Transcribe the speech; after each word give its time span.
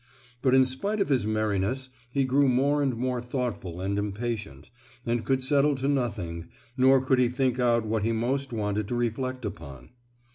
But 0.41 0.55
in 0.55 0.65
spite 0.65 0.99
of 0.99 1.09
his 1.09 1.27
merriness 1.27 1.89
he 2.11 2.25
grew 2.25 2.47
more 2.47 2.81
and 2.81 2.97
more 2.97 3.21
thoughtful 3.21 3.79
and 3.81 3.99
impatient, 3.99 4.71
and 5.05 5.23
could 5.23 5.43
settle 5.43 5.75
to 5.75 5.87
nothing, 5.87 6.47
nor 6.75 6.99
could 7.05 7.19
he 7.19 7.27
think 7.29 7.59
out 7.59 7.85
what 7.85 8.01
he 8.01 8.11
most 8.11 8.51
wanted 8.51 8.87
to 8.87 8.95
reflect 8.95 9.45
upon. 9.45 9.91